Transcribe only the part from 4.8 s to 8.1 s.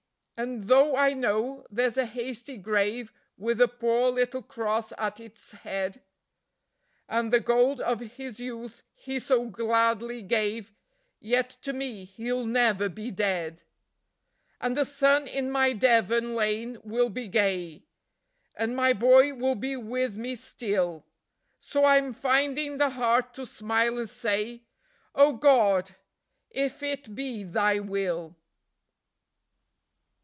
at its head, And the gold of